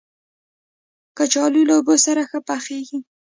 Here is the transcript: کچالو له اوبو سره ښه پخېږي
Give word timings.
کچالو 1.17 1.61
له 1.69 1.73
اوبو 1.77 1.95
سره 2.05 2.21
ښه 2.29 2.39
پخېږي 2.47 2.99